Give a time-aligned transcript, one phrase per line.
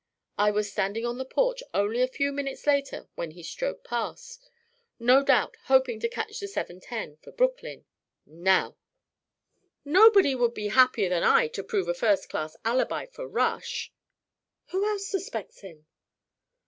[0.39, 4.49] I was standing on our porch only a few minutes later when he strode past
[4.97, 7.85] no doubt hoping to catch the seven ten for Brooklyn.
[8.25, 8.77] Now!"
[9.85, 13.93] "Nobody would be happier than I to prove a first class alibi for Rush"
[14.69, 15.85] "Who else suspects him?"